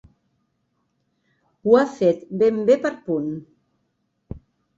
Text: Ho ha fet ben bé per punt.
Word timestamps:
Ho 1.67 1.77
ha 1.81 1.83
fet 1.99 2.25
ben 2.41 2.57
bé 2.71 2.79
per 2.87 2.93
punt. 3.11 3.29